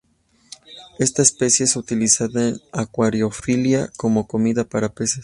[0.97, 5.19] Esta especie es utilizada en acuariofilia como comida para peces.